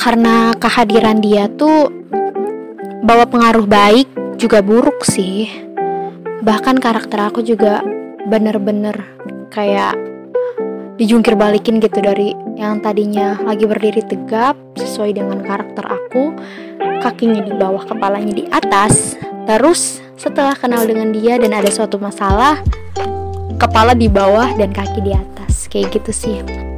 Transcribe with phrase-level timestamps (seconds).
[0.00, 1.92] karena kehadiran dia tuh
[3.04, 4.08] bawa pengaruh baik
[4.40, 5.48] juga buruk sih.
[6.40, 7.84] Bahkan karakter aku juga
[8.24, 8.96] bener-bener
[9.52, 9.92] kayak
[10.96, 16.36] dijungkir balikin gitu dari yang tadinya lagi berdiri tegap sesuai dengan karakter aku
[17.00, 19.16] kakinya di bawah kepalanya di atas.
[19.44, 22.60] Terus setelah kenal dengan dia dan ada suatu masalah
[23.60, 25.68] kepala di bawah dan kaki di atas.
[25.68, 26.69] Kayak gitu sih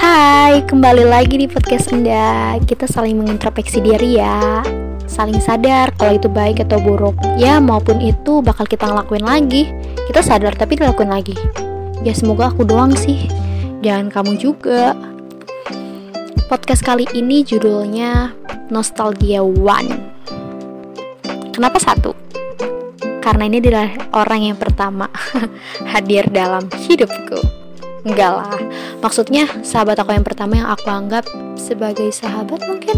[0.00, 2.56] Hai, kembali lagi di podcast Anda.
[2.64, 4.64] Kita saling mengintrospeksi diri ya.
[5.04, 7.20] Saling sadar kalau itu baik atau buruk.
[7.36, 9.68] Ya, maupun itu bakal kita ngelakuin lagi.
[10.08, 11.36] Kita sadar tapi dilakuin lagi.
[12.00, 13.28] Ya semoga aku doang sih.
[13.84, 14.96] Jangan kamu juga.
[16.48, 18.32] Podcast kali ini judulnya
[18.72, 20.00] Nostalgia One.
[21.52, 22.16] Kenapa satu?
[23.20, 25.12] Karena ini adalah orang yang pertama
[25.92, 27.59] hadir dalam hidupku.
[28.00, 28.56] Enggak lah,
[29.04, 32.96] maksudnya sahabat aku yang pertama yang aku anggap sebagai sahabat mungkin?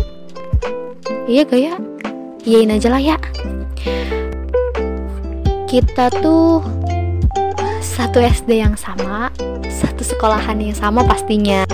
[1.27, 1.75] Iya gak ya?
[2.47, 3.19] Iyain aja lah ya.
[5.67, 6.63] Kita tuh
[7.83, 9.35] satu SD yang sama,
[9.67, 11.67] satu sekolahan yang sama pastinya.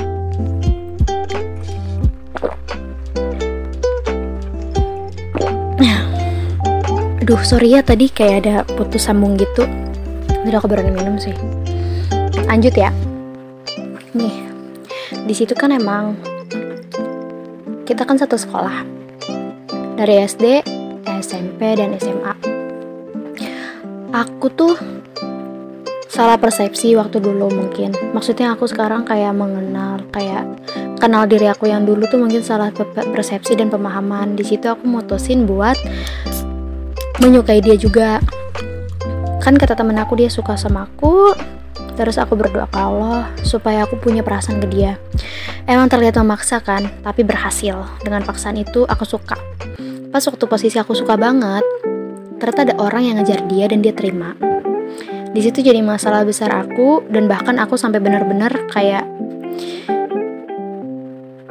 [7.28, 9.68] Aduh sorry ya tadi kayak ada putus sambung gitu.
[10.48, 11.36] Udah aku berani minum sih.
[12.48, 12.88] Lanjut ya
[14.16, 14.36] nih
[15.24, 16.16] di situ kan emang
[17.88, 18.84] kita kan satu sekolah
[19.96, 20.62] dari SD,
[21.24, 22.36] SMP dan SMA.
[24.12, 24.76] Aku tuh
[26.06, 27.96] salah persepsi waktu dulu mungkin.
[28.14, 30.46] Maksudnya aku sekarang kayak mengenal kayak
[31.00, 34.36] kenal diri aku yang dulu tuh mungkin salah persepsi dan pemahaman.
[34.36, 35.74] Di situ aku mutusin buat
[37.18, 38.22] menyukai dia juga.
[39.42, 41.32] Kan kata temen aku dia suka sama aku,
[41.98, 45.02] Terus aku berdoa ke Allah supaya aku punya perasaan ke dia.
[45.66, 47.74] Emang terlihat memaksakan, tapi berhasil.
[48.06, 49.34] Dengan paksaan itu aku suka.
[50.14, 51.66] Pas waktu posisi aku suka banget,
[52.38, 54.38] ternyata ada orang yang ngejar dia dan dia terima.
[55.34, 59.02] Di situ jadi masalah besar aku dan bahkan aku sampai benar-benar kayak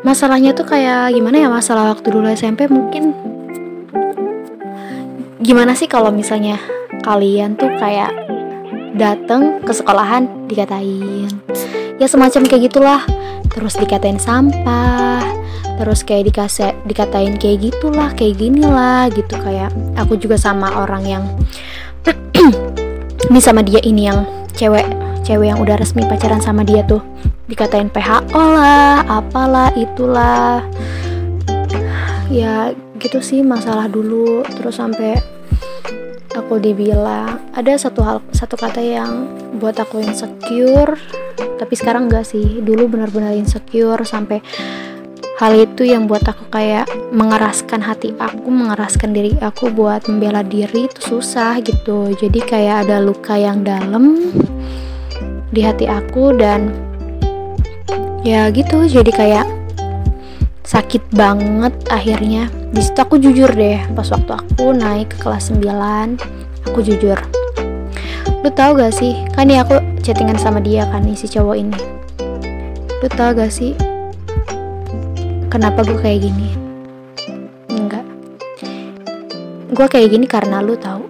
[0.08, 3.12] masalahnya tuh kayak gimana ya masalah waktu dulu SMP mungkin
[5.44, 6.58] gimana sih kalau misalnya
[7.04, 8.10] kalian tuh kayak
[8.98, 11.30] dateng ke sekolahan dikatain.
[12.02, 13.02] Ya semacam kayak gitulah.
[13.54, 15.24] Terus dikatain sampah
[15.78, 19.38] terus kayak dikasih dikatain kayak gitulah kayak gini lah gitu.
[19.38, 21.24] Kayak aku juga sama orang yang
[23.30, 24.26] ini sama dia ini yang
[24.58, 24.86] cewek
[25.22, 27.02] cewek yang udah resmi pacaran sama dia tuh.
[27.48, 30.66] Dikatain PHO lah apalah itulah.
[32.28, 34.42] Ya gitu sih masalah dulu.
[34.58, 35.37] Terus sampai
[36.38, 39.26] aku dibilang ada satu hal satu kata yang
[39.58, 40.96] buat aku insecure
[41.58, 42.62] tapi sekarang enggak sih.
[42.62, 44.40] Dulu benar-benar insecure sampai
[45.38, 50.90] hal itu yang buat aku kayak mengeraskan hati aku mengeraskan diri aku buat membela diri
[50.90, 52.14] itu susah gitu.
[52.14, 54.34] Jadi kayak ada luka yang dalam
[55.50, 56.74] di hati aku dan
[58.22, 58.86] ya gitu.
[58.86, 59.57] Jadi kayak
[60.68, 62.52] sakit banget akhirnya.
[62.76, 67.16] Di situ aku jujur deh pas waktu aku naik ke kelas 9 aku jujur.
[68.44, 71.80] Lu tau gak sih kan nih aku chattingan sama dia kan nih si cowok ini.
[73.00, 73.72] Lu tau gak sih
[75.48, 76.52] kenapa gue kayak gini?
[77.72, 78.04] Enggak.
[79.72, 81.08] Gue kayak gini karena lu tahu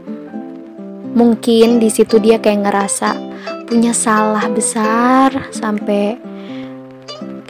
[1.17, 3.17] mungkin di situ dia kayak ngerasa
[3.65, 6.26] punya salah besar sampai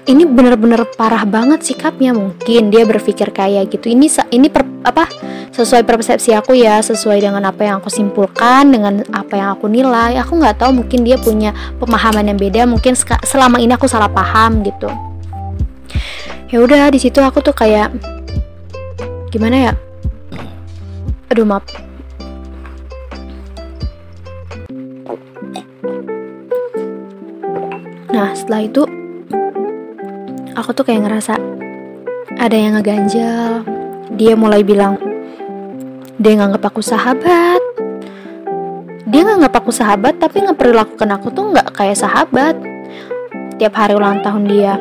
[0.08, 3.92] ini bener-bener parah banget sikapnya mungkin dia berpikir kayak gitu.
[3.92, 5.04] Ini ini per, apa
[5.52, 10.16] sesuai persepsi aku ya sesuai dengan apa yang aku simpulkan dengan apa yang aku nilai.
[10.24, 11.52] Aku nggak tahu mungkin dia punya
[11.84, 12.64] pemahaman yang beda.
[12.64, 12.96] Mungkin
[13.28, 14.88] selama ini aku salah paham gitu.
[16.48, 17.92] Ya udah di situ aku tuh kayak
[19.28, 19.74] gimana ya?
[21.28, 21.68] Aduh maaf.
[28.08, 28.97] Nah setelah itu
[30.58, 31.38] aku tuh kayak ngerasa
[32.42, 33.62] ada yang ngeganjel.
[34.18, 34.98] Dia mulai bilang,
[36.18, 37.62] dia nganggap aku sahabat.
[39.08, 42.58] Dia nganggap aku sahabat, tapi ngeperlakukan aku tuh nggak kayak sahabat.
[43.62, 44.74] Tiap hari ulang tahun dia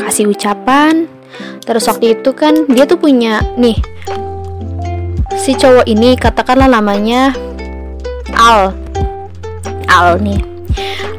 [0.00, 1.04] kasih ucapan.
[1.68, 3.76] Terus waktu itu kan dia tuh punya nih
[5.36, 7.36] si cowok ini katakanlah namanya
[8.32, 8.72] Al.
[9.88, 10.40] Al nih.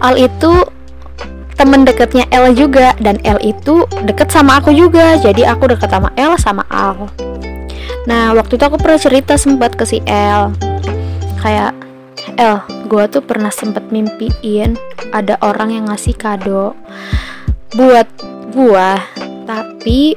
[0.02, 0.79] Al itu
[1.60, 6.08] temen deketnya L juga dan L itu deket sama aku juga jadi aku deket sama
[6.16, 7.12] L sama Al.
[8.08, 10.56] Nah waktu itu aku pernah cerita sempat ke si L.
[11.44, 11.76] Kayak
[12.40, 14.80] L gue tuh pernah sempet mimpiin
[15.12, 16.80] ada orang yang ngasih kado
[17.76, 18.08] buat
[18.56, 18.96] gua
[19.44, 20.16] tapi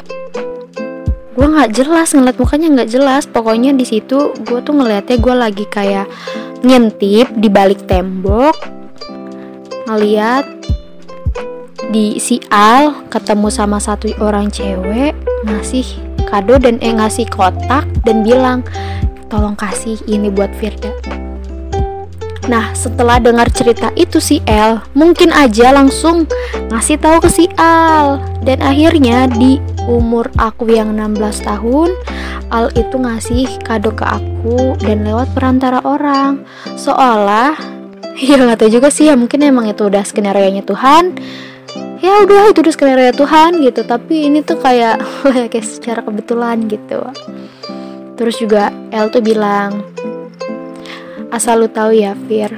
[1.32, 3.26] gue nggak jelas ngeliat mukanya nggak jelas.
[3.26, 6.06] Pokoknya di situ gue tuh ngeliatnya gue lagi kayak
[6.62, 8.54] ngintip di balik tembok
[9.90, 10.61] ngeliat
[11.92, 15.12] di si Al ketemu sama satu orang cewek
[15.44, 15.84] ngasih
[16.24, 18.64] kado dan eh ngasih kotak dan bilang
[19.28, 20.88] tolong kasih ini buat Firda.
[22.48, 26.24] Nah, setelah dengar cerita itu si L mungkin aja langsung
[26.72, 28.18] ngasih tahu ke si Al.
[28.42, 31.92] Dan akhirnya di umur aku yang 16 tahun
[32.50, 36.42] Al itu ngasih kado ke aku dan lewat perantara orang.
[36.74, 37.54] Seolah
[38.26, 41.16] ya nggak tahu juga sih ya mungkin emang itu udah skenario nya Tuhan
[42.02, 43.86] ya udah itu udah skenario Tuhan gitu.
[43.86, 45.00] Tapi ini tuh kayak
[45.52, 47.00] kayak secara kebetulan gitu.
[48.18, 49.86] Terus juga L tuh bilang
[51.32, 52.52] asal lu tahu ya Fir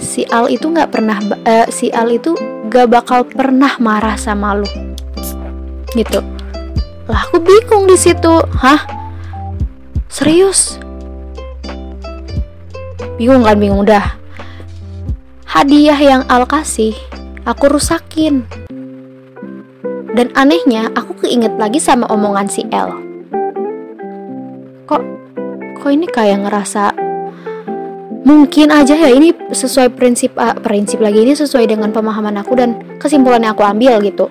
[0.00, 2.32] si Al itu nggak pernah uh, si Al itu
[2.72, 4.68] gak bakal pernah marah sama lu.
[5.94, 6.20] Gitu.
[7.06, 8.42] Lah aku bingung di situ.
[8.58, 8.80] Hah?
[10.10, 10.80] Serius?
[13.16, 13.86] Bingung kan bingung.
[13.86, 14.18] Udah.
[15.46, 16.92] Hadiah yang Al kasih
[17.46, 18.42] aku rusakin.
[20.12, 23.06] Dan anehnya aku keinget lagi sama omongan si L
[24.86, 25.02] kok
[25.82, 26.94] kok ini kayak ngerasa
[28.22, 32.78] mungkin aja ya ini sesuai prinsip uh, prinsip lagi ini sesuai dengan pemahaman aku dan
[33.02, 34.26] kesimpulan yang aku ambil gitu.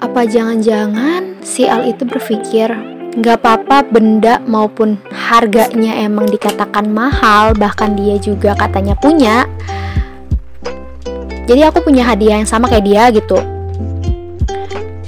[0.00, 2.72] Apa jangan-jangan si Al itu berpikir
[3.18, 9.48] nggak apa-apa benda maupun harganya emang dikatakan mahal bahkan dia juga katanya punya
[11.48, 13.40] jadi aku punya hadiah yang sama kayak dia gitu.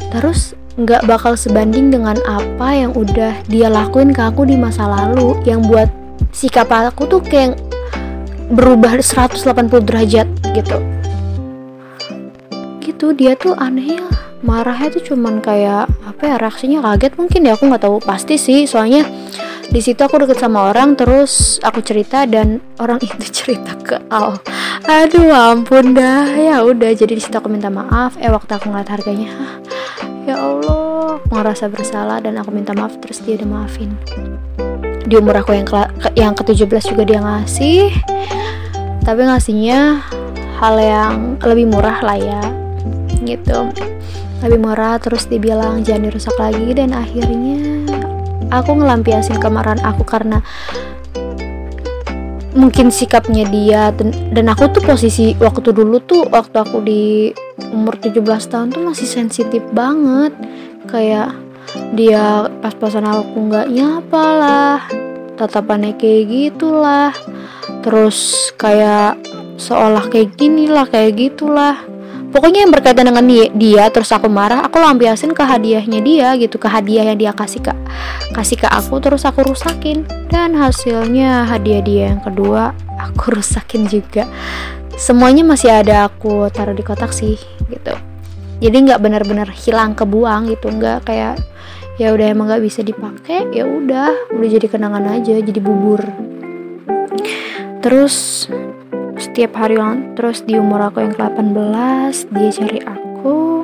[0.09, 5.37] Terus nggak bakal sebanding dengan apa yang udah dia lakuin ke aku di masa lalu.
[5.45, 5.89] Yang buat
[6.33, 7.61] sikap aku tuh kayak
[8.57, 10.27] berubah 180 derajat
[10.57, 10.81] gitu.
[12.81, 14.09] Gitu dia tuh aneh ya
[14.41, 17.53] marahnya tuh cuman kayak apa ya reaksinya kaget mungkin ya.
[17.61, 18.65] Aku nggak tahu pasti sih.
[18.65, 19.05] Soalnya
[19.71, 24.43] di situ aku deket sama orang terus aku cerita dan orang itu cerita ke Al.
[24.85, 26.27] Aduh ampun dah.
[26.35, 28.19] Ya udah jadi di situ aku minta maaf.
[28.19, 29.31] Eh waktu aku ngeliat harganya
[30.29, 33.91] ya Allah aku ngerasa bersalah dan aku minta maaf terus dia udah maafin.
[35.07, 35.79] Di umur aku yang ke,
[36.15, 37.91] yang ke-17 juga dia ngasih.
[39.03, 40.03] Tapi ngasihnya
[40.61, 42.43] hal yang lebih murah lah ya
[43.23, 43.71] gitu.
[44.41, 47.80] Lebih murah terus dibilang jangan dirusak lagi dan akhirnya
[48.51, 50.43] aku ngelampiasin kemarahan aku karena
[52.51, 57.31] mungkin sikapnya dia dan, aku tuh posisi waktu dulu tuh waktu aku di
[57.71, 58.21] umur 17
[58.51, 60.35] tahun tuh masih sensitif banget.
[60.91, 61.39] Kayak
[61.95, 64.79] dia pas-pasan aku nggak nyapa lah
[65.39, 67.15] tatapannya kayak gitulah.
[67.81, 69.17] Terus kayak
[69.57, 71.79] seolah kayak gini lah kayak gitulah
[72.31, 76.57] pokoknya yang berkaitan dengan dia, dia terus aku marah aku lampiasin ke hadiahnya dia gitu
[76.57, 77.75] ke hadiah yang dia kasih ke
[78.33, 80.07] kasih ke aku terus aku rusakin.
[80.31, 84.31] Dan hasilnya hadiah dia yang kedua aku rusakin juga.
[84.95, 87.37] Semuanya masih ada aku taruh di kotak sih
[87.69, 87.95] gitu.
[88.61, 91.41] Jadi nggak benar-benar hilang kebuang gitu nggak kayak
[91.97, 96.05] ya udah emang nggak bisa dipakai ya udah udah jadi kenangan aja jadi bubur.
[97.81, 98.45] Terus
[99.31, 99.79] setiap hari
[100.19, 103.63] terus di umur aku yang ke-18 dia cari aku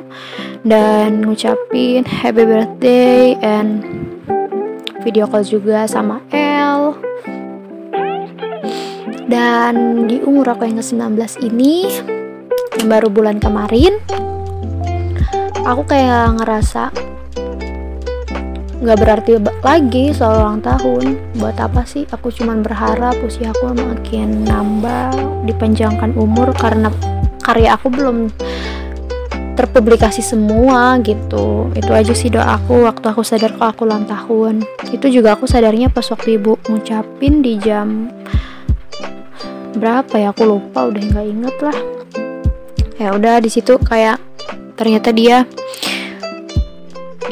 [0.63, 3.83] dan ngucapin happy birthday and
[5.03, 6.95] video call juga sama El.
[9.27, 11.99] Dan di umur aku yang ke-19 ini
[12.79, 13.99] yang baru bulan kemarin
[15.67, 16.95] aku kayak ngerasa
[18.77, 19.31] nggak berarti
[19.65, 21.17] lagi soal ulang tahun.
[21.41, 22.05] Buat apa sih?
[22.13, 25.13] Aku cuman berharap usia aku makin nambah
[25.49, 26.93] dipanjangkan umur karena
[27.41, 28.29] karya aku belum
[29.57, 31.73] terpublikasi semua gitu.
[31.73, 34.61] Itu aja sih doa aku waktu aku sadar kalau aku ulang tahun.
[34.93, 38.13] Itu juga aku sadarnya pas waktu ibu ngucapin di jam
[39.73, 40.29] berapa ya?
[40.33, 41.77] Aku lupa udah nggak inget lah.
[43.01, 44.21] Ya udah di situ kayak
[44.77, 45.49] ternyata dia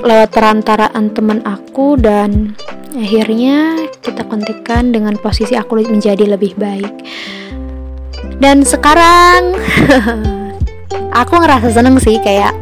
[0.05, 2.53] lewat perantaraan teman aku dan
[2.93, 6.93] akhirnya kita kontekan dengan posisi aku menjadi lebih baik.
[8.37, 9.57] Dan sekarang
[11.25, 12.53] aku ngerasa seneng sih kayak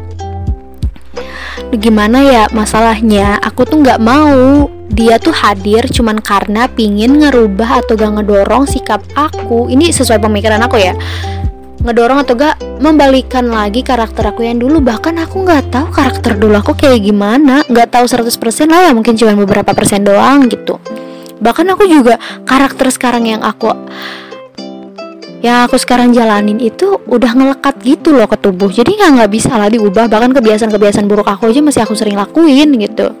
[1.76, 3.36] gimana ya masalahnya?
[3.44, 9.04] Aku tuh nggak mau dia tuh hadir cuman karena pingin ngerubah atau gak ngedorong sikap
[9.12, 9.68] aku.
[9.68, 10.96] Ini sesuai pemikiran aku ya
[11.84, 14.80] ngedorong atau gak membalikan lagi karakter aku yang dulu.
[14.80, 17.60] Bahkan aku nggak tahu karakter dulu aku kayak gimana.
[17.68, 20.80] Nggak tahu 100% lah ya mungkin cuma beberapa persen doang gitu.
[21.38, 22.16] Bahkan aku juga
[22.48, 23.70] karakter sekarang yang aku
[25.44, 28.72] yang aku sekarang jalanin itu udah ngelekat gitu loh ke tubuh.
[28.72, 30.08] Jadi nggak nggak bisa lah diubah.
[30.08, 33.12] Bahkan kebiasaan-kebiasaan buruk aku aja masih aku sering lakuin gitu.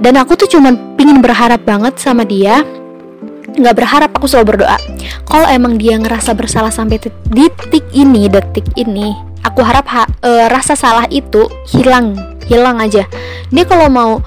[0.00, 2.64] Dan aku tuh cuman pingin berharap banget sama dia
[3.54, 4.78] nggak berharap aku selalu berdoa.
[5.26, 9.14] Kalau emang dia ngerasa bersalah sampai titik ini detik ini
[9.46, 12.18] aku harap ha, e, rasa salah itu hilang
[12.50, 13.06] hilang aja.
[13.54, 14.18] Dia kalau mau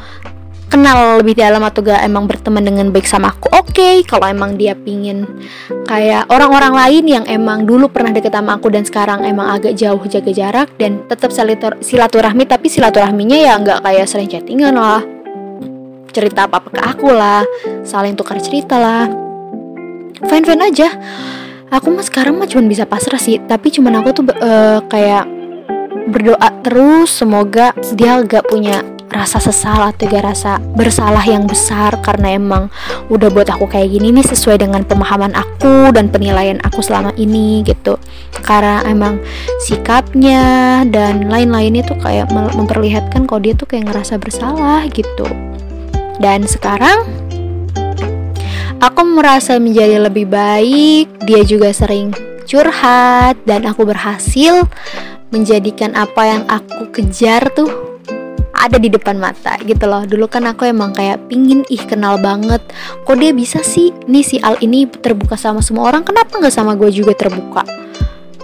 [0.69, 3.73] kenal lebih dalam atau gak emang berteman dengan baik sama aku oke.
[3.73, 4.05] Okay.
[4.05, 5.25] kalau emang dia pingin
[5.89, 9.99] kayak orang-orang lain yang emang dulu pernah deket sama aku dan sekarang emang agak jauh
[10.05, 11.33] jaga jarak dan tetap
[11.81, 15.01] silaturahmi tapi silaturahminya ya nggak kayak sering chattingan lah
[16.11, 17.43] cerita apa apa ke aku lah.
[17.85, 19.09] Saling tukar cerita lah.
[20.27, 20.89] Fine fine aja.
[21.69, 23.37] Aku mah sekarang mah cuma bisa pasrah sih.
[23.39, 25.29] Tapi cuman aku tuh uh, kayak
[26.09, 32.37] berdoa terus semoga dia gak punya rasa sesal atau gak rasa bersalah yang besar karena
[32.37, 32.69] emang
[33.09, 37.61] udah buat aku kayak gini nih sesuai dengan pemahaman aku dan penilaian aku selama ini
[37.61, 38.01] gitu.
[38.41, 39.21] Karena emang
[39.61, 45.29] sikapnya dan lain-lainnya tuh kayak memperlihatkan kalau dia tuh kayak ngerasa bersalah gitu
[46.19, 47.07] dan sekarang
[48.83, 52.11] aku merasa menjadi lebih baik dia juga sering
[52.47, 54.67] curhat dan aku berhasil
[55.31, 57.69] menjadikan apa yang aku kejar tuh
[58.59, 60.03] ada di depan mata gitu loh.
[60.03, 62.59] Dulu kan aku emang kayak pingin ih kenal banget.
[63.07, 63.95] Kok dia bisa sih?
[64.03, 66.03] Nih si Al ini terbuka sama semua orang.
[66.03, 67.78] Kenapa nggak sama gue juga terbuka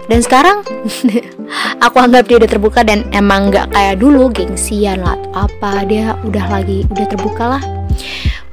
[0.06, 0.62] dan sekarang
[1.86, 5.86] aku anggap dia udah terbuka dan emang nggak kayak dulu gengsian lah apa.
[5.86, 7.64] Dia udah lagi udah terbuka lah.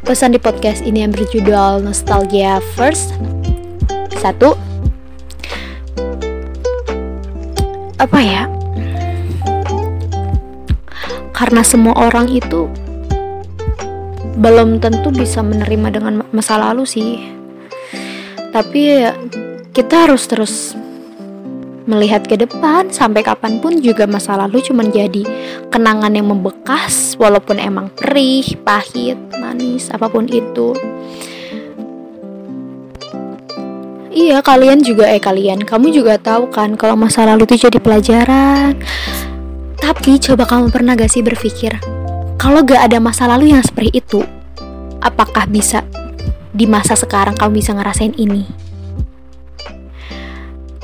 [0.02, 3.14] Pesan di podcast ini yang berjudul Nostalgia First.
[4.16, 4.56] Satu
[8.00, 8.48] apa ya?
[11.36, 12.70] Karena semua orang itu
[14.38, 17.20] belum tentu bisa menerima dengan masa lalu sih.
[18.52, 19.06] Tapi
[19.72, 20.76] kita harus terus
[21.84, 25.26] melihat ke depan sampai kapan pun juga masa lalu cuma jadi
[25.68, 30.74] kenangan yang membekas walaupun emang perih, pahit, manis, apa pun itu.
[34.12, 38.76] Iya kalian juga eh kalian kamu juga tahu kan kalau masa lalu itu jadi pelajaran
[39.82, 41.74] tapi coba kamu pernah gak sih berpikir,
[42.38, 44.22] kalau gak ada masa lalu yang seperti itu,
[45.02, 45.82] apakah bisa
[46.54, 48.61] di masa sekarang kamu bisa ngerasain ini?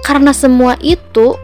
[0.08, 1.36] Karena semua itu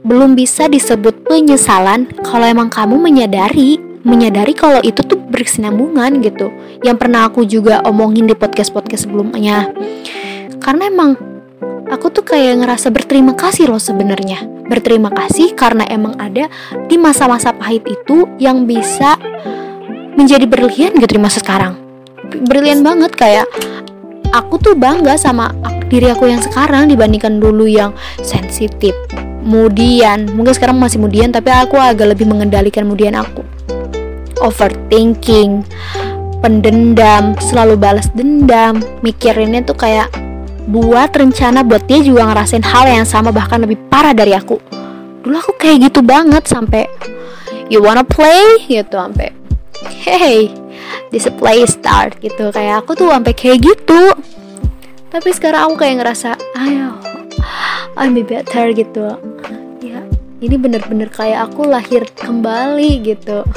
[0.00, 6.54] belum bisa disebut penyesalan kalau emang kamu menyadari menyadari kalau itu tuh berkesinambungan gitu
[6.86, 9.66] yang pernah aku juga omongin di podcast-podcast sebelumnya
[10.62, 11.18] karena emang
[11.90, 14.42] aku tuh kayak ngerasa berterima kasih loh sebenarnya.
[14.66, 16.50] Berterima kasih karena emang ada
[16.90, 19.14] di masa-masa pahit itu yang bisa
[20.18, 21.78] menjadi berlian gitu di masa sekarang.
[22.50, 23.46] Berlian banget kayak
[24.32, 25.52] aku tuh bangga sama
[25.86, 28.94] diri aku yang sekarang dibandingkan dulu yang sensitif.
[29.12, 33.46] Kemudian, mungkin sekarang masih kemudian tapi aku agak lebih mengendalikan kemudian aku.
[34.42, 35.62] Overthinking,
[36.42, 40.10] pendendam, selalu balas dendam, mikirinnya tuh kayak
[40.66, 44.58] buat rencana buat dia juga ngerasain hal yang sama bahkan lebih parah dari aku
[45.22, 46.90] dulu aku kayak gitu banget sampai
[47.70, 49.30] you wanna play gitu sampai
[50.02, 50.50] hey
[51.10, 52.50] this a play start gitu.
[52.50, 54.12] Kayak aku tuh sampai kayak gitu.
[55.10, 56.98] Tapi sekarang aku kayak ngerasa ayo
[57.96, 59.16] I'm be better gitu.
[59.80, 60.04] Ya
[60.44, 63.42] ini bener-bener kayak aku lahir kembali gitu.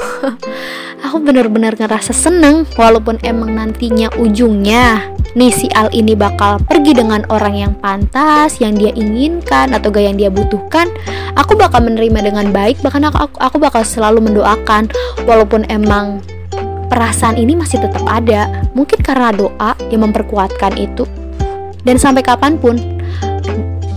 [1.00, 5.00] Aku bener-bener ngerasa seneng walaupun emang nantinya ujungnya
[5.38, 10.02] nih si Al ini bakal pergi dengan orang yang pantas, yang dia inginkan atau gak
[10.02, 10.90] yang dia butuhkan,
[11.38, 12.82] aku bakal menerima dengan baik.
[12.82, 14.90] Bahkan aku, aku bakal selalu mendoakan,
[15.24, 16.18] walaupun emang
[16.90, 18.66] perasaan ini masih tetap ada.
[18.74, 21.06] Mungkin karena doa yang memperkuatkan itu.
[21.86, 22.76] Dan sampai kapan pun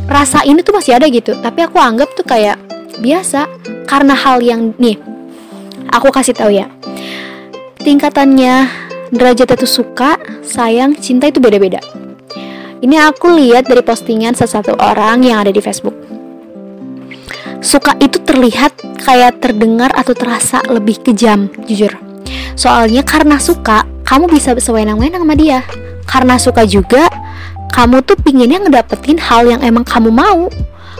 [0.07, 1.33] rasa ini tuh masih ada gitu.
[1.41, 2.61] Tapi aku anggap tuh kayak
[3.01, 3.49] biasa
[3.89, 4.95] karena hal yang nih
[5.89, 6.69] aku kasih tahu ya.
[7.83, 8.69] Tingkatannya
[9.11, 11.83] derajat itu suka, sayang, cinta itu beda-beda.
[12.79, 15.95] Ini aku lihat dari postingan sesuatu orang yang ada di Facebook.
[17.63, 22.12] Suka itu terlihat kayak terdengar atau terasa lebih kejam, jujur.
[22.53, 25.65] Soalnya karena suka, kamu bisa sewenang-wenang sama dia.
[26.05, 27.09] Karena suka juga,
[27.73, 30.51] kamu tuh pinginnya ngedapetin hal yang emang kamu mau.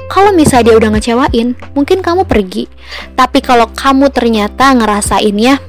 [0.10, 2.66] Kalau misalnya dia udah ngecewain, mungkin kamu pergi.
[3.14, 5.62] Tapi kalau kamu ternyata ngerasainnya,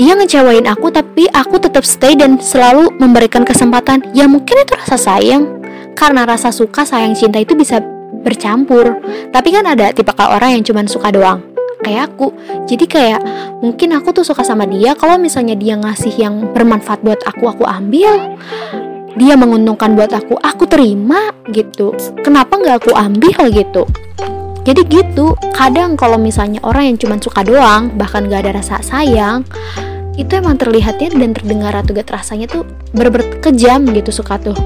[0.00, 4.96] dia ngecewain aku tapi aku tetap stay dan selalu memberikan kesempatan ya mungkin itu rasa
[4.96, 5.60] sayang
[5.92, 7.82] karena rasa suka sayang cinta itu bisa
[8.24, 8.96] bercampur
[9.34, 11.51] tapi kan ada tipe orang yang cuma suka doang
[11.82, 12.32] kayak aku.
[12.70, 13.20] Jadi kayak
[13.60, 17.66] mungkin aku tuh suka sama dia kalau misalnya dia ngasih yang bermanfaat buat aku aku
[17.66, 18.38] ambil
[19.12, 21.92] dia menguntungkan buat aku aku terima gitu.
[22.24, 23.84] Kenapa nggak aku ambil gitu?
[24.62, 25.34] Jadi gitu.
[25.52, 29.42] Kadang kalau misalnya orang yang cuma suka doang bahkan gak ada rasa sayang
[30.14, 34.56] itu emang terlihatnya dan terdengar atau gak rasanya tuh berber kejam gitu suka tuh.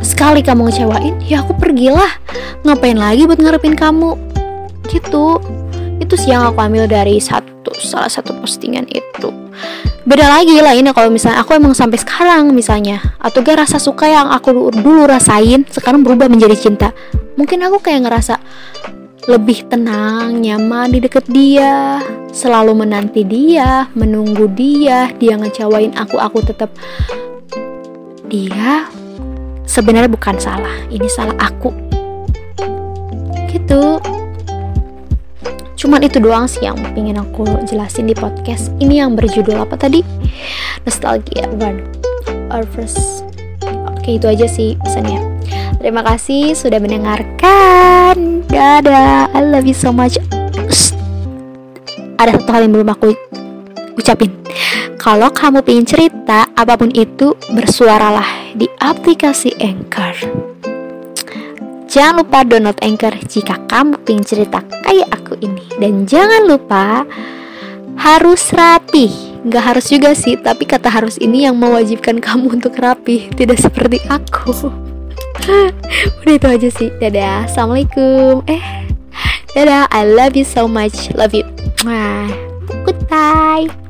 [0.00, 2.10] Sekali kamu ngecewain ya aku pergilah.
[2.64, 4.16] Ngapain lagi buat ngarepin kamu?
[4.88, 5.36] Gitu
[5.98, 9.28] itu sih yang aku ambil dari satu salah satu postingan itu
[10.06, 14.08] beda lagi lah ini kalau misalnya aku emang sampai sekarang misalnya atau gak rasa suka
[14.08, 16.88] yang aku dulu rasain sekarang berubah menjadi cinta
[17.36, 18.40] mungkin aku kayak ngerasa
[19.28, 22.00] lebih tenang, nyaman di deket dia,
[22.32, 26.72] selalu menanti dia, menunggu dia, dia ngecewain aku, aku tetap
[28.32, 28.88] dia
[29.68, 31.76] sebenarnya bukan salah, ini salah aku.
[33.52, 34.00] Gitu.
[35.78, 40.02] Cuman itu doang sih yang pengen aku jelasin di podcast ini yang berjudul apa tadi?
[40.82, 41.86] Nostalgia One
[42.50, 43.22] Our First.
[43.94, 45.22] Oke itu aja sih pesannya.
[45.78, 48.42] Terima kasih sudah mendengarkan.
[48.50, 50.18] Dadah, I love you so much.
[52.18, 53.14] Ada satu hal yang belum aku
[53.94, 54.34] ucapin.
[54.98, 58.26] Kalau kamu pengen cerita apa pun itu, bersuaralah
[58.58, 60.18] di aplikasi Anchor.
[61.88, 65.64] Jangan lupa download Anchor jika kamu pengen cerita kayak aku ini.
[65.80, 67.08] Dan jangan lupa
[67.96, 69.08] harus rapi.
[69.48, 74.04] Gak harus juga sih, tapi kata harus ini yang mewajibkan kamu untuk rapi, tidak seperti
[74.12, 74.52] aku.
[76.20, 76.92] udah itu aja sih.
[77.00, 77.48] Dadah.
[77.48, 78.44] Assalamualaikum.
[78.44, 78.62] Eh
[79.56, 79.88] dadah.
[79.88, 81.08] I love you so much.
[81.16, 81.48] Love you.
[82.84, 83.87] Goodbye